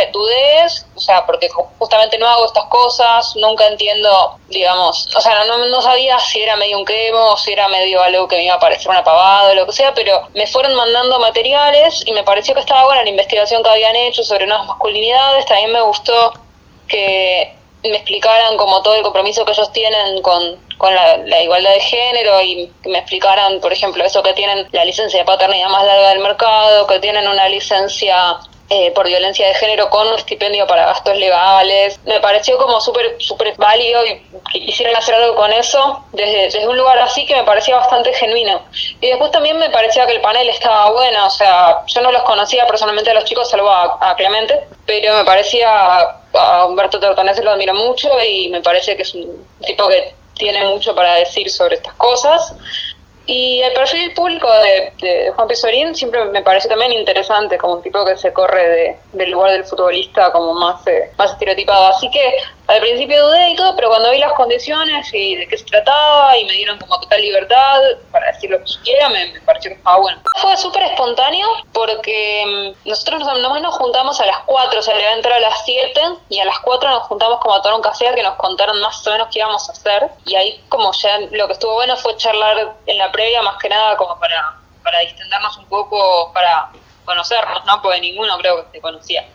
dudé, 0.07 0.65
o 0.95 0.99
sea, 0.99 1.25
porque 1.25 1.49
justamente 1.77 2.17
no 2.17 2.27
hago 2.27 2.45
estas 2.45 2.65
cosas, 2.65 3.35
nunca 3.35 3.67
entiendo, 3.67 4.37
digamos, 4.47 5.13
o 5.15 5.21
sea, 5.21 5.43
no, 5.45 5.57
no 5.67 5.81
sabía 5.81 6.17
si 6.19 6.41
era 6.41 6.55
medio 6.55 6.77
un 6.77 6.85
quemo, 6.85 7.35
si 7.37 7.51
era 7.51 7.67
medio 7.67 8.01
algo 8.01 8.27
que 8.27 8.37
me 8.37 8.45
iba 8.45 8.55
a 8.55 8.59
parecer 8.59 8.89
una 8.89 9.03
pavada 9.03 9.51
o 9.51 9.55
lo 9.55 9.65
que 9.65 9.73
sea, 9.73 9.93
pero 9.93 10.27
me 10.33 10.47
fueron 10.47 10.75
mandando 10.75 11.19
materiales 11.19 12.03
y 12.05 12.13
me 12.13 12.23
pareció 12.23 12.53
que 12.53 12.61
estaba 12.61 12.85
buena 12.85 13.03
la 13.03 13.09
investigación 13.09 13.63
que 13.63 13.69
habían 13.69 13.95
hecho 13.95 14.23
sobre 14.23 14.47
nuevas 14.47 14.67
masculinidades, 14.67 15.45
también 15.45 15.71
me 15.71 15.81
gustó 15.81 16.33
que 16.87 17.58
me 17.83 17.95
explicaran 17.95 18.57
como 18.57 18.81
todo 18.81 18.95
el 18.95 19.03
compromiso 19.03 19.45
que 19.45 19.51
ellos 19.51 19.71
tienen 19.71 20.21
con 20.21 20.57
con 20.79 20.95
la, 20.95 21.43
igualdad 21.43 21.73
de 21.73 21.81
género 21.81 22.41
y 22.41 22.71
me 22.85 22.99
explicaran, 22.99 23.59
por 23.59 23.73
ejemplo, 23.73 24.03
eso 24.03 24.23
que 24.23 24.33
tienen 24.33 24.65
la 24.71 24.85
licencia 24.85 25.19
de 25.19 25.25
paternidad 25.25 25.67
más 25.67 25.83
larga 25.83 26.09
del 26.09 26.19
mercado, 26.19 26.87
que 26.87 26.99
tienen 26.99 27.27
una 27.27 27.49
licencia 27.49 28.39
eh, 28.71 28.91
por 28.91 29.07
violencia 29.07 29.47
de 29.47 29.55
género 29.55 29.89
con 29.89 30.07
un 30.07 30.15
estipendio 30.15 30.67
para 30.67 30.85
gastos 30.85 31.17
legales. 31.17 31.99
Me 32.05 32.19
pareció 32.19 32.57
como 32.57 32.79
súper 32.79 33.15
súper 33.19 33.55
válido 33.57 34.05
y 34.05 34.21
que 34.51 34.65
quisieran 34.65 34.95
hacer 34.95 35.15
algo 35.15 35.35
con 35.35 35.51
eso 35.51 36.05
desde, 36.11 36.43
desde 36.43 36.67
un 36.67 36.77
lugar 36.77 36.99
así 36.99 37.25
que 37.25 37.35
me 37.35 37.43
parecía 37.43 37.77
bastante 37.77 38.13
genuino. 38.13 38.61
Y 39.01 39.07
después 39.07 39.31
también 39.31 39.57
me 39.57 39.69
parecía 39.69 40.05
que 40.05 40.13
el 40.13 40.21
panel 40.21 40.47
estaba 40.49 40.91
bueno, 40.91 41.25
o 41.25 41.29
sea, 41.29 41.83
yo 41.87 42.01
no 42.01 42.11
los 42.11 42.21
conocía 42.23 42.67
personalmente 42.67 43.09
a 43.09 43.15
los 43.15 43.25
chicos, 43.25 43.49
salvo 43.49 43.71
a, 43.71 44.15
Clemente, 44.15 44.67
pero 44.85 45.17
me 45.17 45.23
parecía, 45.23 46.17
a 46.33 46.65
Humberto 46.65 46.99
Tortonese 46.99 47.43
lo 47.43 47.51
admiro 47.51 47.73
mucho 47.73 48.09
y 48.21 48.49
me 48.49 48.61
parece 48.61 48.95
que 48.95 49.03
es 49.03 49.13
un 49.15 49.47
tipo 49.65 49.87
que 49.87 50.13
tiene 50.35 50.65
mucho 50.65 50.95
para 50.95 51.15
decir 51.15 51.49
sobre 51.49 51.75
estas 51.75 51.93
cosas. 51.95 52.53
Y 53.31 53.61
el 53.61 53.73
perfil 53.73 54.11
público 54.15 54.47
de, 54.51 55.31
Juan 55.35 55.47
Pesorín 55.47 55.93
siempre 55.93 56.25
me 56.25 56.41
parece 56.41 56.67
también 56.67 56.91
interesante, 56.93 57.59
como 57.59 57.75
un 57.75 57.83
tipo 57.83 58.03
que 58.03 58.17
se 58.17 58.33
corre 58.33 58.67
de, 58.67 58.97
del 59.13 59.29
lugar 59.29 59.51
del 59.51 59.65
futbolista 59.65 60.31
como 60.31 60.55
más, 60.55 60.87
eh, 60.87 61.11
más 61.15 61.33
estereotipado. 61.33 61.89
Así 61.89 62.09
que 62.09 62.37
al 62.69 62.81
principio 62.81 63.25
dudé 63.25 63.49
y 63.49 63.55
todo, 63.55 63.75
pero 63.75 63.89
cuando 63.89 64.11
vi 64.11 64.19
las 64.19 64.33
condiciones 64.33 65.11
y 65.11 65.35
de 65.35 65.47
qué 65.47 65.57
se 65.57 65.65
trataba 65.65 66.37
y 66.37 66.45
me 66.45 66.53
dieron 66.53 66.77
como 66.77 66.99
total 66.99 67.19
libertad 67.19 67.81
para 68.11 68.27
decir 68.27 68.51
lo 68.51 68.59
que 68.59 68.65
quiera, 68.83 69.09
me, 69.09 69.41
pareció 69.41 69.71
que 69.71 69.77
estaba 69.77 69.97
bueno. 69.97 70.21
Fue 70.39 70.55
súper 70.55 70.83
espontáneo 70.83 71.47
porque 71.73 72.75
mm, 72.85 72.87
nosotros 72.87 73.21
nos, 73.21 73.61
nos 73.61 73.75
juntamos 73.75 74.21
a 74.21 74.25
las 74.27 74.37
4, 74.45 74.79
o 74.79 74.83
sea, 74.83 74.93
le 74.93 75.01
iba 75.01 75.09
a 75.09 75.15
entrar 75.15 75.33
a 75.37 75.39
las 75.39 75.65
7 75.65 75.99
y 76.29 76.39
a 76.39 76.45
las 76.45 76.59
4 76.59 76.89
nos 76.91 77.03
juntamos 77.07 77.39
como 77.39 77.55
a 77.55 77.61
tomar 77.63 77.77
un 77.77 77.81
café 77.81 78.13
que 78.13 78.21
nos 78.21 78.35
contaron 78.35 78.79
más 78.81 79.05
o 79.07 79.11
menos 79.11 79.29
qué 79.31 79.39
íbamos 79.39 79.67
a 79.67 79.71
hacer. 79.71 80.07
Y 80.25 80.35
ahí 80.35 80.63
como 80.69 80.91
ya 80.93 81.21
lo 81.31 81.47
que 81.47 81.53
estuvo 81.53 81.73
bueno 81.73 81.97
fue 81.97 82.15
charlar 82.17 82.75
en 82.85 82.97
la 82.99 83.11
previa 83.11 83.41
más 83.41 83.57
que 83.57 83.69
nada 83.69 83.97
como 83.97 84.19
para, 84.19 84.59
para 84.83 84.99
distendernos 84.99 85.57
un 85.57 85.65
poco, 85.65 86.31
para 86.33 86.69
conocernos, 87.09 87.65
¿no? 87.65 87.81
Porque 87.81 87.99
ninguno 87.99 88.37
creo 88.37 88.57
que 88.57 88.73
te 88.73 88.81
conocía. 88.81 89.25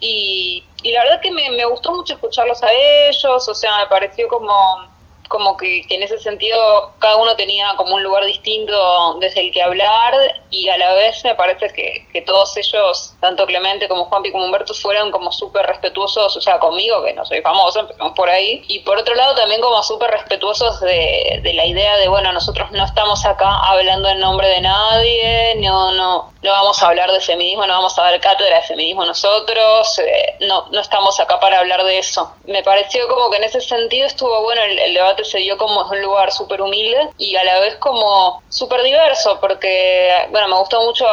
Y, 0.00 0.64
y 0.82 0.92
la 0.92 1.04
verdad 1.04 1.20
que 1.20 1.30
me, 1.30 1.50
me 1.50 1.64
gustó 1.64 1.92
mucho 1.92 2.14
escucharlos 2.14 2.62
a 2.62 2.68
ellos, 2.72 3.48
o 3.48 3.54
sea, 3.54 3.78
me 3.78 3.86
pareció 3.86 4.28
como 4.28 4.87
como 5.28 5.56
que, 5.56 5.84
en 5.88 6.02
ese 6.02 6.18
sentido 6.18 6.92
cada 6.98 7.16
uno 7.16 7.36
tenía 7.36 7.74
como 7.76 7.94
un 7.94 8.02
lugar 8.02 8.24
distinto 8.24 9.16
desde 9.20 9.40
el 9.40 9.52
que 9.52 9.62
hablar 9.62 10.14
y 10.50 10.68
a 10.68 10.78
la 10.78 10.94
vez 10.94 11.22
me 11.24 11.34
parece 11.34 11.68
que, 11.72 12.06
que 12.12 12.22
todos 12.22 12.56
ellos, 12.56 13.14
tanto 13.20 13.46
Clemente 13.46 13.88
como 13.88 14.06
Juanpi 14.06 14.32
como 14.32 14.44
Humberto, 14.44 14.74
fueron 14.74 15.10
como 15.10 15.30
súper 15.30 15.66
respetuosos, 15.66 16.36
o 16.36 16.40
sea, 16.40 16.58
conmigo, 16.58 17.02
que 17.04 17.12
no 17.12 17.24
soy 17.24 17.40
famoso, 17.42 17.80
empezamos 17.80 18.12
por 18.14 18.28
ahí, 18.28 18.64
y 18.68 18.80
por 18.80 18.98
otro 18.98 19.14
lado 19.14 19.34
también 19.34 19.60
como 19.60 19.82
súper 19.82 20.10
respetuosos 20.10 20.80
de, 20.80 21.40
la 21.54 21.66
idea 21.66 21.96
de, 21.96 22.08
bueno, 22.08 22.32
nosotros 22.32 22.70
no 22.72 22.84
estamos 22.84 23.24
acá 23.24 23.58
hablando 23.64 24.08
en 24.08 24.20
nombre 24.20 24.48
de 24.48 24.60
nadie, 24.60 25.54
no, 25.56 25.92
no, 25.92 26.32
no 26.42 26.50
vamos 26.50 26.82
a 26.82 26.88
hablar 26.88 27.10
de 27.12 27.20
feminismo, 27.20 27.66
no 27.66 27.74
vamos 27.74 27.98
a 27.98 28.02
dar 28.02 28.20
cátedra 28.20 28.56
de 28.56 28.62
feminismo 28.62 29.04
nosotros, 29.04 29.98
eh, 29.98 30.36
no, 30.40 30.66
no 30.70 30.80
estamos 30.80 31.18
acá 31.20 31.40
para 31.40 31.58
hablar 31.58 31.84
de 31.84 31.98
eso. 31.98 32.32
Me 32.44 32.62
pareció 32.62 33.08
como 33.08 33.30
que 33.30 33.38
en 33.38 33.44
ese 33.44 33.60
sentido 33.60 34.06
estuvo 34.06 34.42
bueno 34.42 34.62
el 34.62 34.94
debate 34.94 35.17
se 35.24 35.38
dio 35.38 35.56
como 35.56 35.82
un 35.82 36.02
lugar 36.02 36.32
súper 36.32 36.60
humilde 36.62 37.10
y 37.18 37.36
a 37.36 37.44
la 37.44 37.60
vez 37.60 37.76
como 37.76 38.42
súper 38.48 38.82
diverso, 38.82 39.38
porque, 39.40 40.10
bueno, 40.30 40.48
me 40.48 40.58
gustó 40.58 40.82
mucho 40.82 41.06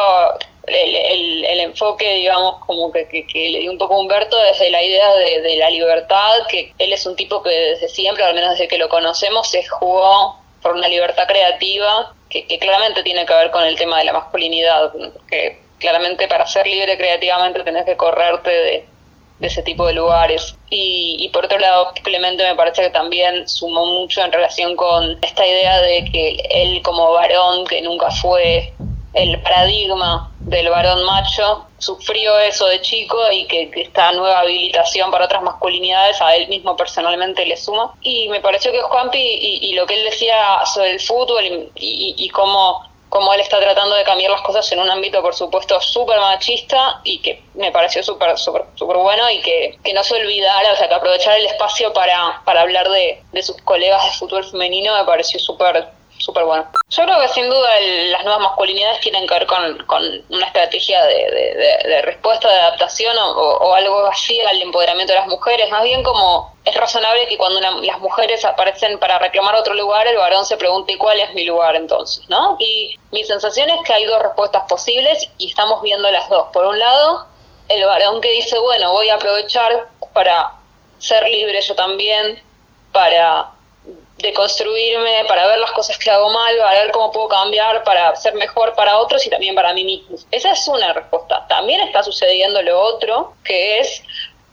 el, 0.66 1.44
el, 1.44 1.60
enfoque, 1.60 2.14
digamos, 2.14 2.64
como 2.66 2.90
que, 2.90 3.06
que, 3.08 3.48
le 3.50 3.60
dio 3.60 3.70
un 3.70 3.78
poco 3.78 3.98
Humberto 3.98 4.36
desde 4.36 4.70
la 4.70 4.82
idea 4.82 5.14
de, 5.14 5.40
de, 5.42 5.56
la 5.56 5.70
libertad, 5.70 6.46
que 6.48 6.72
él 6.78 6.92
es 6.92 7.06
un 7.06 7.14
tipo 7.16 7.42
que 7.42 7.50
desde 7.50 7.88
siempre, 7.88 8.24
al 8.24 8.34
menos 8.34 8.50
desde 8.50 8.68
que 8.68 8.78
lo 8.78 8.88
conocemos, 8.88 9.48
se 9.48 9.64
jugó 9.66 10.36
por 10.62 10.74
una 10.74 10.88
libertad 10.88 11.28
creativa 11.28 12.12
que, 12.28 12.46
que 12.46 12.58
claramente 12.58 13.02
tiene 13.02 13.24
que 13.24 13.34
ver 13.34 13.50
con 13.50 13.64
el 13.64 13.76
tema 13.76 13.98
de 13.98 14.04
la 14.04 14.12
masculinidad, 14.12 14.92
que 15.28 15.60
claramente 15.78 16.26
para 16.26 16.46
ser 16.46 16.66
libre 16.66 16.96
creativamente 16.96 17.62
tenés 17.62 17.84
que 17.84 17.96
correrte 17.96 18.50
de, 18.50 18.86
de 19.38 19.46
ese 19.46 19.62
tipo 19.62 19.86
de 19.86 19.94
lugares. 19.94 20.56
Y, 20.70 21.16
y, 21.20 21.28
por 21.28 21.44
otro 21.44 21.58
lado, 21.58 21.92
Clemente 22.02 22.42
me 22.42 22.54
parece 22.54 22.82
que 22.82 22.90
también 22.90 23.48
sumó 23.48 23.84
mucho 23.86 24.22
en 24.22 24.32
relación 24.32 24.76
con 24.76 25.18
esta 25.22 25.46
idea 25.46 25.80
de 25.80 26.04
que 26.10 26.36
él 26.50 26.82
como 26.82 27.12
varón, 27.12 27.66
que 27.66 27.82
nunca 27.82 28.10
fue 28.10 28.72
el 29.12 29.40
paradigma 29.42 30.30
del 30.40 30.68
varón 30.68 31.02
macho, 31.04 31.66
sufrió 31.78 32.38
eso 32.38 32.66
de 32.66 32.80
chico 32.82 33.16
y 33.32 33.46
que, 33.46 33.70
esta 33.76 34.12
nueva 34.12 34.40
habilitación 34.40 35.10
para 35.10 35.24
otras 35.24 35.42
masculinidades 35.42 36.20
a 36.20 36.36
él 36.36 36.48
mismo 36.48 36.76
personalmente 36.76 37.44
le 37.46 37.56
suma. 37.56 37.92
Y 38.02 38.28
me 38.28 38.40
pareció 38.40 38.72
que 38.72 38.80
Juanpi 38.80 39.18
y, 39.18 39.70
y 39.70 39.74
lo 39.74 39.86
que 39.86 39.94
él 39.94 40.04
decía 40.04 40.64
sobre 40.72 40.92
el 40.92 41.00
fútbol 41.00 41.44
y, 41.44 41.70
y, 41.74 42.14
y 42.18 42.28
cómo 42.28 42.84
cómo 43.08 43.32
él 43.32 43.40
está 43.40 43.60
tratando 43.60 43.94
de 43.94 44.04
cambiar 44.04 44.30
las 44.30 44.42
cosas 44.42 44.70
en 44.72 44.80
un 44.80 44.90
ámbito, 44.90 45.22
por 45.22 45.34
supuesto, 45.34 45.80
súper 45.80 46.18
machista 46.18 47.00
y 47.04 47.18
que 47.20 47.42
me 47.54 47.70
pareció 47.70 48.02
súper 48.02 48.36
súper 48.36 48.64
súper 48.74 48.96
bueno 48.96 49.30
y 49.30 49.40
que, 49.40 49.78
que, 49.82 49.92
no 49.92 50.02
se 50.02 50.14
olvidara, 50.14 50.72
o 50.72 50.76
sea, 50.76 50.88
que 50.88 50.94
aprovechar 50.94 51.38
el 51.38 51.46
espacio 51.46 51.92
para, 51.92 52.42
para 52.44 52.62
hablar 52.62 52.88
de, 52.90 53.22
de 53.32 53.42
sus 53.42 53.56
colegas 53.62 54.04
de 54.04 54.18
fútbol 54.18 54.44
femenino 54.44 54.96
me 54.96 55.04
pareció 55.04 55.38
súper 55.38 55.88
súper 56.18 56.44
bueno. 56.44 56.66
Yo 56.88 57.04
creo 57.04 57.20
que 57.20 57.28
sin 57.28 57.48
duda 57.48 57.78
el, 57.78 58.12
las 58.12 58.24
nuevas 58.24 58.42
masculinidades 58.42 59.00
tienen 59.00 59.26
que 59.26 59.34
ver 59.34 59.46
con, 59.46 59.78
con 59.86 60.02
una 60.30 60.46
estrategia 60.46 61.04
de, 61.04 61.82
de, 61.84 62.02
respuesta, 62.02 62.48
de 62.48 62.60
adaptación 62.60 63.16
o, 63.18 63.74
algo 63.74 64.06
así 64.06 64.40
al 64.40 64.60
empoderamiento 64.62 65.12
de 65.12 65.18
las 65.18 65.28
mujeres. 65.28 65.70
Más 65.70 65.82
bien 65.82 66.02
como 66.02 66.54
es 66.64 66.74
razonable 66.74 67.26
que 67.26 67.36
cuando 67.36 67.60
las 67.60 68.00
mujeres 68.00 68.44
aparecen 68.44 68.98
para 68.98 69.18
reclamar 69.18 69.54
otro 69.54 69.74
lugar, 69.74 70.06
el 70.06 70.16
varón 70.16 70.44
se 70.44 70.56
pregunte 70.56 70.96
cuál 70.98 71.20
es 71.20 71.32
mi 71.34 71.44
lugar 71.44 71.76
entonces, 71.76 72.24
¿no? 72.28 72.56
Y 72.58 72.98
mi 73.12 73.24
sensación 73.24 73.70
es 73.70 73.80
que 73.84 73.92
hay 73.92 74.04
dos 74.06 74.22
respuestas 74.22 74.64
posibles 74.68 75.28
y 75.38 75.48
estamos 75.48 75.82
viendo 75.82 76.10
las 76.10 76.28
dos. 76.28 76.46
Por 76.52 76.66
un 76.66 76.78
lado, 76.78 77.26
el 77.68 77.84
varón 77.84 78.20
que 78.20 78.30
dice, 78.30 78.58
bueno, 78.58 78.92
voy 78.92 79.08
a 79.08 79.14
aprovechar 79.14 79.88
para 80.12 80.52
ser 80.98 81.28
libre 81.28 81.60
yo 81.60 81.74
también, 81.74 82.42
para 82.92 83.50
de 84.18 84.32
construirme, 84.32 85.24
para 85.28 85.46
ver 85.46 85.58
las 85.58 85.72
cosas 85.72 85.98
que 85.98 86.10
hago 86.10 86.30
mal, 86.30 86.56
para 86.56 86.82
ver 86.82 86.90
cómo 86.90 87.12
puedo 87.12 87.28
cambiar, 87.28 87.84
para 87.84 88.16
ser 88.16 88.34
mejor 88.34 88.74
para 88.74 88.98
otros 88.98 89.26
y 89.26 89.30
también 89.30 89.54
para 89.54 89.74
mí 89.74 89.84
mismo. 89.84 90.16
Esa 90.30 90.52
es 90.52 90.66
una 90.68 90.92
respuesta. 90.92 91.46
También 91.48 91.80
está 91.82 92.02
sucediendo 92.02 92.62
lo 92.62 92.80
otro, 92.80 93.34
que 93.44 93.78
es 93.78 94.02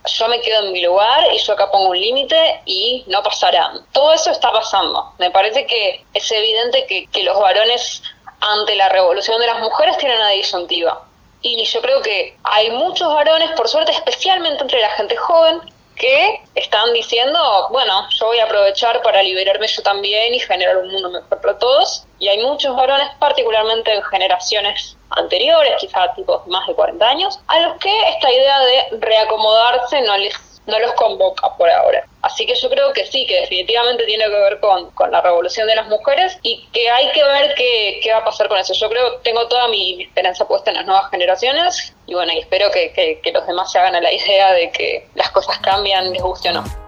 yo 0.05 0.27
me 0.27 0.41
quedo 0.41 0.65
en 0.65 0.74
mi 0.74 0.82
lugar 0.82 1.34
y 1.34 1.38
yo 1.38 1.53
acá 1.53 1.72
pongo 1.72 1.89
un 1.89 2.00
límite 2.00 2.62
y 2.65 3.03
no 3.08 3.24
pasará. 3.24 3.72
Todo 3.93 4.13
eso 4.13 4.32
está 4.32 4.51
pasando. 4.51 5.13
Me 5.17 5.32
parece 5.32 5.65
que 5.65 6.03
es 6.13 6.32
evidente 6.32 6.86
que, 6.86 7.08
que 7.08 7.24
los 7.24 7.39
varones 7.39 8.03
ante 8.41 8.75
la 8.75 8.89
revolución 8.89 9.39
de 9.39 9.48
las 9.48 9.60
mujeres 9.60 9.98
tienen 9.98 10.17
una 10.17 10.29
disyuntiva. 10.29 11.05
Y 11.41 11.63
yo 11.65 11.82
creo 11.82 12.01
que 12.01 12.38
hay 12.43 12.72
muchos 12.72 13.13
varones, 13.13 13.51
por 13.51 13.67
suerte, 13.67 13.91
especialmente 13.91 14.62
entre 14.62 14.82
la 14.82 14.89
gente 14.91 15.15
joven, 15.15 15.60
que 15.95 16.41
están 16.55 16.93
diciendo, 16.93 17.39
bueno, 17.71 18.07
yo 18.17 18.27
voy 18.27 18.39
a 18.39 18.45
aprovechar 18.45 19.01
para 19.01 19.21
liberarme 19.21 19.67
yo 19.67 19.81
también 19.83 20.33
y 20.33 20.39
generar 20.39 20.77
un 20.77 20.91
mundo 20.91 21.09
mejor 21.09 21.39
para 21.39 21.57
todos. 21.57 22.05
Y 22.19 22.27
hay 22.27 22.41
muchos 22.43 22.75
varones, 22.75 23.07
particularmente 23.19 23.93
en 23.93 24.03
generaciones 24.03 24.97
anteriores, 25.12 25.73
quizá 25.79 26.13
tipo 26.15 26.43
más 26.47 26.65
de 26.67 26.73
40 26.73 27.07
años, 27.07 27.39
a 27.47 27.59
los 27.59 27.77
que 27.77 28.09
esta 28.09 28.31
idea 28.31 28.59
de 28.62 28.97
reacomodarse 29.00 30.01
no 30.01 30.17
les 30.17 30.52
no 30.65 30.79
los 30.79 30.93
convoca 30.93 31.55
por 31.58 31.70
ahora. 31.70 32.05
Así 32.22 32.46
que 32.46 32.55
yo 32.55 32.70
creo 32.70 32.93
que 32.93 33.05
sí, 33.05 33.25
que 33.25 33.41
definitivamente 33.41 34.05
tiene 34.05 34.24
que 34.24 34.29
ver 34.29 34.60
con, 34.60 34.91
con 34.91 35.12
la 35.12 35.22
revolución 35.22 35.67
de 35.67 35.75
las 35.75 35.88
mujeres 35.88 36.38
y 36.41 36.65
que 36.72 36.89
hay 36.89 37.12
que 37.12 37.24
ver 37.24 37.53
qué, 37.55 38.00
qué 38.01 38.13
va 38.13 38.20
a 38.20 38.25
pasar 38.25 38.48
con 38.48 38.58
eso. 38.58 38.74
Yo 38.74 38.89
creo, 38.89 39.17
tengo 39.17 39.48
toda 39.48 39.67
mi, 39.67 40.03
esperanza 40.03 40.48
puesta 40.48 40.72
en 40.72 40.77
las 40.77 40.86
nuevas 40.86 41.10
generaciones 41.12 41.93
y 42.08 42.13
bueno, 42.13 42.32
y 42.34 42.39
espero 42.39 42.72
que, 42.72 42.93
que, 42.93 43.20
que 43.22 43.32
los 43.32 43.46
demás 43.46 43.72
se 43.72 43.79
hagan 43.79 43.96
a 43.96 44.01
la 44.01 44.13
idea 44.13 44.53
de 44.53 44.72
que 44.72 45.08
las 45.15 45.32
cosas 45.32 45.60
cambian, 45.60 46.12
les 46.12 46.22
guste 46.22 46.50
o 46.50 46.53
no. 46.53 46.84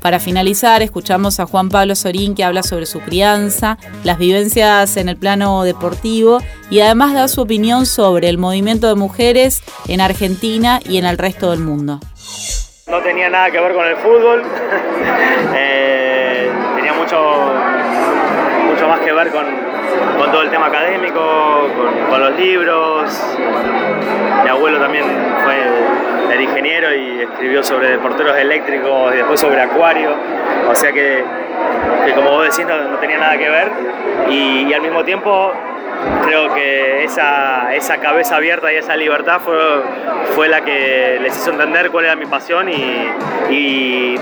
Para 0.00 0.18
finalizar, 0.18 0.80
escuchamos 0.80 1.40
a 1.40 1.46
Juan 1.46 1.68
Pablo 1.68 1.94
Sorín 1.94 2.34
que 2.34 2.42
habla 2.42 2.62
sobre 2.62 2.86
su 2.86 3.00
crianza, 3.00 3.76
las 4.02 4.18
vivencias 4.18 4.96
en 4.96 5.10
el 5.10 5.16
plano 5.18 5.62
deportivo 5.62 6.38
y 6.70 6.80
además 6.80 7.12
da 7.12 7.28
su 7.28 7.42
opinión 7.42 7.84
sobre 7.84 8.30
el 8.30 8.38
movimiento 8.38 8.88
de 8.88 8.94
mujeres 8.94 9.62
en 9.88 10.00
Argentina 10.00 10.80
y 10.88 10.96
en 10.96 11.04
el 11.04 11.18
resto 11.18 11.50
del 11.50 11.60
mundo. 11.60 12.00
No 12.90 13.00
tenía 13.00 13.30
nada 13.30 13.50
que 13.50 13.60
ver 13.60 13.72
con 13.72 13.86
el 13.86 13.96
fútbol, 13.96 14.42
eh, 15.54 16.50
tenía 16.76 16.92
mucho, 16.92 17.54
mucho 18.66 18.88
más 18.88 19.00
que 19.00 19.12
ver 19.12 19.30
con, 19.30 19.46
con 20.18 20.32
todo 20.32 20.42
el 20.42 20.50
tema 20.50 20.66
académico, 20.66 21.68
con, 22.08 22.20
los 22.20 22.36
libros. 22.36 23.36
Mi 24.42 24.48
abuelo 24.48 24.80
también 24.80 25.04
fue 25.44 25.54
ingeniero 26.42 26.94
y 26.94 27.22
escribió 27.22 27.62
sobre 27.62 27.98
porteros 27.98 28.36
eléctricos 28.36 29.14
y 29.14 29.18
después 29.18 29.40
sobre 29.40 29.60
acuario. 29.60 30.14
O 30.68 30.74
sea 30.74 30.92
que, 30.92 31.24
como 32.14 32.30
vos 32.30 32.44
decís, 32.44 32.66
no, 32.66 32.98
tenía 32.98 33.18
nada 33.18 33.38
que 33.38 33.48
ver. 33.48 33.70
Y 34.28 34.72
al 34.72 34.82
mismo 34.82 35.04
tiempo 35.04 35.52
creo 36.24 36.54
que 36.54 37.04
esa, 37.04 37.74
esa, 37.74 37.98
cabeza 37.98 38.36
abierta 38.36 38.72
y 38.72 38.76
esa 38.76 38.96
libertad 38.96 39.40
fue, 39.40 39.56
fue 40.34 40.48
la 40.48 40.62
que 40.62 41.18
les 41.20 41.36
hizo 41.36 41.50
entender 41.50 41.90
cuál 41.90 42.04
era 42.06 42.16
mi 42.16 42.26
pasión 42.26 42.68
y, 42.68 43.08
y, 43.50 44.16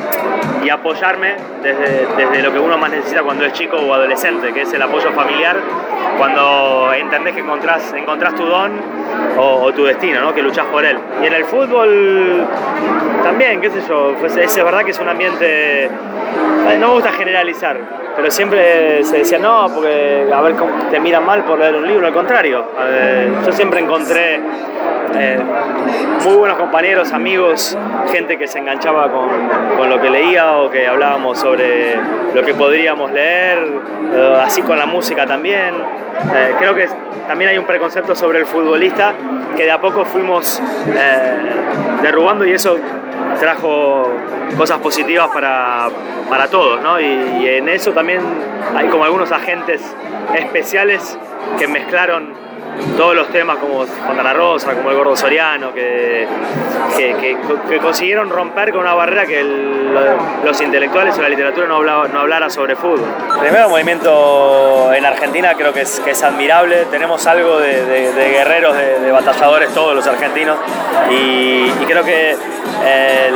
apoyarme 0.71 1.35
desde, 1.63 2.07
desde, 2.19 2.43
lo 2.43 2.53
que 2.53 2.59
uno 2.59 2.77
más 2.77 2.91
necesita 2.91 3.23
cuando 3.23 3.47
es 3.47 3.55
chico 3.55 3.79
o 3.79 3.95
adolescente, 3.95 4.53
que 4.53 4.63
es 4.63 4.73
el 4.75 4.83
apoyo 4.83 5.11
familiar, 5.13 5.57
cuando 6.19 6.93
entendés 6.93 7.35
que 7.35 7.41
encontrás, 7.41 7.93
encontrás 7.95 8.35
tu 8.35 8.45
don 8.45 8.73
o, 9.39 9.73
tu 9.73 9.85
destino, 9.85 10.21
¿no? 10.21 10.35
que 10.35 10.43
luchás 10.43 10.67
por 10.67 10.85
él. 10.85 10.99
Y 11.23 11.27
en 11.27 11.33
el 11.33 11.45
fútbol 11.45 12.45
también, 13.23 13.61
qué 13.61 13.71
sé 13.71 13.81
yo, 13.89 14.15
pues 14.19 14.37
es 14.37 14.57
verdad 14.57 14.85
que 14.85 14.91
es 14.91 14.99
un 14.99 15.09
ambiente, 15.09 15.89
no 16.79 16.89
me 16.89 16.95
gusta 16.95 17.13
generalizar, 17.13 17.79
pero 18.17 18.31
siempre 18.31 19.05
se 19.05 19.19
decía 19.19 19.39
no, 19.39 19.71
porque 19.73 20.27
a 20.33 20.41
ver 20.41 20.57
te 20.91 20.99
miran 20.99 21.25
mal 21.25 21.45
por 21.45 21.59
leer 21.59 21.77
un 21.77 21.87
libro, 21.87 22.07
al 22.09 22.13
contrario. 22.13 22.65
Eh, 22.81 23.33
yo 23.47 23.53
siempre 23.53 23.81
encontré 23.81 24.41
eh, 25.15 25.39
muy 26.25 26.37
buenos 26.37 26.59
compañeros, 26.59 27.13
amigos, 27.13 27.77
gente 28.11 28.39
que 28.39 28.47
se 28.47 28.59
enganchaba 28.59 29.11
con, 29.11 29.29
con, 29.77 29.91
lo 29.91 30.01
que 30.01 30.11
leía 30.11 30.59
o 30.59 30.71
que 30.71 30.87
hablábamos 30.87 31.39
sobre 31.39 31.97
lo 32.35 32.43
que 32.43 32.55
podríamos 32.55 33.11
leer, 33.13 33.59
eh, 34.13 34.43
así 34.43 34.63
con 34.63 34.79
la 34.79 34.87
música 34.87 35.27
también. 35.27 35.75
Eh, 36.35 36.55
creo 36.59 36.75
que 36.75 36.89
también 37.27 37.51
hay 37.51 37.59
un 37.59 37.65
preconcepto 37.65 38.15
sobre 38.15 38.41
el 38.41 38.47
futbolista 38.47 39.15
que 39.57 39.65
de 39.65 39.71
a 39.71 39.81
poco 39.81 40.05
fuimos 40.05 40.61
derrubando 42.03 42.45
y 42.45 42.53
eso 42.53 42.77
trajo 43.41 44.11
cosas 44.57 44.79
positivas 44.79 45.29
para, 45.29 45.89
para 46.29 46.49
todos, 46.49 46.81
¿no? 46.83 47.01
Y, 47.01 47.05
y, 47.41 47.49
en 47.49 47.69
eso 47.69 47.93
también 47.93 48.21
hay 48.75 48.89
como 48.89 49.05
algunos 49.05 49.31
agentes 49.33 49.83
especiales 50.35 51.19
que 51.59 51.67
mezclaron 51.67 52.48
todos 52.97 53.15
los 53.15 53.29
temas 53.29 53.59
como 53.59 53.87
Fontana 53.87 54.33
Rosa, 54.33 54.75
como 54.75 54.91
el 54.91 54.97
Gordo 54.97 55.17
Soriano, 55.17 55.73
que, 55.73 56.27
que, 56.97 57.79
consiguieron 57.81 58.31
romper 58.31 58.73
con 58.73 58.81
una 58.81 58.95
barrera 58.95 59.27
que 59.27 59.43
los 59.43 60.61
intelectuales 60.61 61.17
o 61.19 61.23
la 61.23 61.29
literatura 61.29 61.67
no, 61.67 61.83
no 61.83 62.21
hablara 62.21 62.51
sobre 62.51 62.77
fútbol. 62.77 63.05
Primero, 63.41 63.69
movimiento 63.69 64.93
en 64.93 65.05
Argentina 65.05 65.55
creo 65.55 65.73
que 65.73 65.83
es, 65.83 66.23
admirable. 66.23 66.87
Tenemos 66.91 67.27
algo 67.27 67.59
de, 67.59 68.13
guerreros, 68.15 68.77
de, 68.77 69.11
batalladores, 69.11 69.73
todos 69.73 69.95
los 69.95 70.07
argentinos, 70.07 70.59
y, 71.11 71.71
creo 71.87 72.05
que 72.05 72.33
el, 72.33 73.35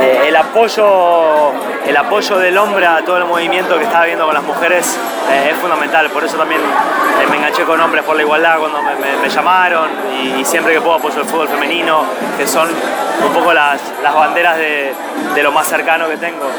eh, 0.00 0.28
el 0.28 0.36
apoyo 0.36 1.52
el 1.86 1.96
apoyo 1.96 2.38
del 2.38 2.56
hombre 2.56 2.86
a 2.86 3.04
todo 3.04 3.18
el 3.18 3.24
movimiento 3.24 3.76
que 3.76 3.84
estaba 3.84 4.06
viendo 4.06 4.24
con 4.24 4.34
las 4.34 4.42
mujeres 4.42 4.98
eh, 5.30 5.50
es 5.50 5.56
fundamental. 5.58 6.08
Por 6.10 6.24
eso 6.24 6.36
también 6.36 6.60
eh, 6.60 7.26
me 7.30 7.36
enganché 7.36 7.64
con 7.64 7.80
hombres 7.80 8.04
por 8.04 8.16
la 8.16 8.22
igualdad 8.22 8.58
cuando 8.58 8.80
me, 8.82 9.28
llamaron 9.28 9.90
y, 10.38 10.44
siempre 10.44 10.74
que 10.74 10.80
puedo 10.80 10.96
apoyo 10.96 11.20
el 11.20 11.26
fútbol 11.26 11.48
femenino, 11.48 12.04
que 12.38 12.46
son 12.46 12.68
un 12.68 13.32
poco 13.32 13.52
las, 13.52 13.80
banderas 14.02 14.56
de, 14.56 14.94
lo 15.42 15.52
más 15.52 15.66
cercano 15.66 16.08
que 16.08 16.16
tengo. 16.16 16.50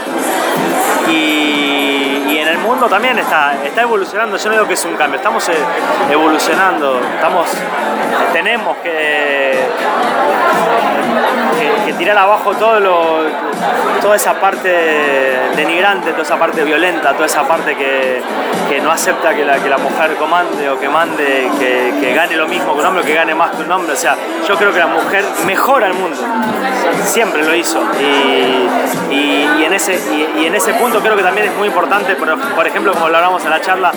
Y, 1.09 2.37
en 2.37 2.49
el 2.49 2.57
mundo 2.59 2.87
también 2.87 3.17
está, 3.17 3.55
está 3.63 3.81
evolucionando. 3.81 4.37
Yo 4.37 4.49
no 4.49 4.55
digo 4.55 4.67
que 4.67 4.75
es 4.75 4.85
un 4.85 4.95
cambio, 4.95 5.17
estamos 5.17 5.47
eh, 5.49 5.53
evolucionando, 6.11 6.99
estamos, 7.15 7.47
tenemos 8.33 8.77
que, 8.77 9.67
tirar 11.97 12.17
abajo 12.17 12.53
todo 12.55 12.79
lo, 12.79 13.23
toda 14.01 14.15
esa 14.15 14.33
parte 14.39 14.69
denigrante, 15.55 16.11
toda 16.11 16.23
esa 16.23 16.37
parte 16.37 16.63
violenta, 16.63 17.13
toda 17.13 17.25
esa 17.25 17.47
parte 17.47 17.75
que, 17.75 18.21
no 18.81 18.91
acepta 18.91 19.33
que 19.33 19.43
la, 19.43 19.57
que 19.57 19.69
la 19.69 19.77
mujer 19.77 20.15
comande 20.15 20.69
o 20.69 20.79
que 20.79 20.87
mande, 20.87 21.49
que, 21.57 22.13
gane 22.13 22.35
lo 22.35 22.47
mismo 22.47 22.73
que 22.73 22.81
un 22.81 22.85
hombre 22.85 23.01
o 23.01 23.05
que 23.05 23.13
gane 23.13 23.33
más 23.33 23.51
que 23.51 23.63
un 23.63 23.71
hombre. 23.71 23.93
O 23.93 23.97
sea, 23.97 24.15
yo 24.47 24.55
creo 24.57 24.71
que 24.71 24.79
la 24.79 24.87
mujer 24.87 25.25
mejora 25.45 25.87
el 25.87 25.93
mundo, 25.95 26.17
siempre 27.05 27.43
lo 27.43 27.55
hizo. 27.55 27.81
Y, 27.99 29.63
en, 29.63 29.73
ese, 29.73 29.99
y, 30.37 30.45
en 30.45 30.53
ese 30.53 30.73
punto 30.75 30.99
creo 30.99 31.15
que 31.15 31.23
también 31.23 31.47
es 31.47 31.55
muy 31.55 31.67
importante, 31.67 32.15
por, 32.15 32.37
por 32.53 32.67
ejemplo, 32.67 32.93
como 32.93 33.09
lo 33.09 33.17
hablamos 33.17 33.43
en 33.43 33.49
la 33.49 33.61
charla, 33.61 33.91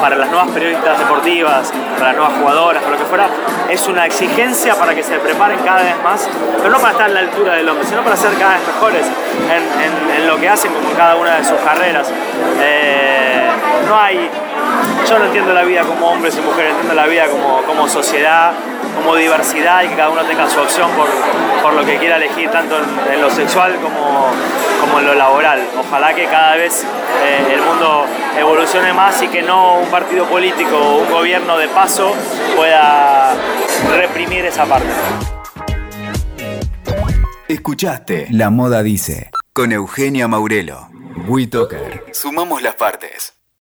para 0.00 0.16
las 0.16 0.30
nuevas 0.30 0.48
periodistas 0.50 0.98
deportivas, 0.98 1.72
para 1.98 2.12
las 2.12 2.16
nuevas 2.16 2.38
jugadoras, 2.38 2.82
para 2.82 2.96
lo 2.96 3.02
que 3.02 3.08
fuera, 3.08 3.28
es 3.68 3.86
una 3.86 4.06
exigencia 4.06 4.74
para 4.74 4.94
que 4.94 5.02
se 5.02 5.18
preparen 5.18 5.58
cada 5.60 5.82
vez 5.82 6.02
más, 6.02 6.28
pero 6.58 6.70
no 6.70 6.78
para 6.78 6.92
estar 6.92 7.06
a 7.06 7.12
la 7.12 7.20
altura 7.20 7.39
del 7.48 7.68
hombre, 7.68 7.86
sino 7.86 8.02
para 8.02 8.16
ser 8.16 8.32
cada 8.38 8.54
vez 8.54 8.66
mejores 8.66 9.06
en, 9.06 10.26
lo 10.26 10.38
que 10.38 10.48
hacen 10.48 10.72
como 10.72 10.90
cada 10.92 11.16
una 11.16 11.36
de 11.36 11.44
sus 11.44 11.58
carreras. 11.60 12.10
Eh, 12.60 13.48
no 13.88 13.98
hay, 13.98 14.28
yo 15.08 15.18
no 15.18 15.24
entiendo 15.24 15.52
la 15.52 15.62
vida 15.62 15.82
como 15.82 16.10
hombres 16.10 16.36
y 16.36 16.40
mujeres, 16.40 16.72
entiendo 16.72 16.94
la 16.94 17.06
vida 17.06 17.26
como, 17.28 17.62
como 17.62 17.88
sociedad, 17.88 18.52
como 18.94 19.16
diversidad 19.16 19.82
y 19.82 19.88
que 19.88 19.96
cada 19.96 20.10
uno 20.10 20.22
tenga 20.22 20.48
su 20.48 20.60
opción 20.60 20.90
por, 20.92 21.08
por 21.62 21.72
lo 21.72 21.84
que 21.84 21.96
quiera 21.98 22.16
elegir, 22.16 22.50
tanto 22.50 22.76
en, 23.10 23.20
lo 23.20 23.30
sexual 23.30 23.76
como, 23.76 24.28
como, 24.80 25.00
en 25.00 25.06
lo 25.06 25.14
laboral. 25.14 25.60
Ojalá 25.78 26.14
que 26.14 26.26
cada 26.26 26.56
vez 26.56 26.84
eh, 27.24 27.54
el 27.54 27.62
mundo 27.62 28.06
evolucione 28.38 28.92
más 28.92 29.20
y 29.22 29.28
que 29.28 29.42
no 29.42 29.78
un 29.78 29.88
partido 29.88 30.26
político 30.26 30.76
o 30.76 30.98
un 30.98 31.10
gobierno 31.10 31.56
de 31.58 31.68
paso 31.68 32.14
pueda 32.54 33.34
reprimir 33.96 34.44
esa 34.44 34.66
parte. 34.66 34.90
Escuchaste 37.50 38.28
La 38.30 38.48
Moda 38.50 38.80
Dice 38.84 39.32
con 39.52 39.72
Eugenia 39.72 40.28
Maurelo. 40.28 40.88
WeToker. 41.26 42.04
Sumamos 42.12 42.62
las 42.62 42.76
partes. 42.76 43.39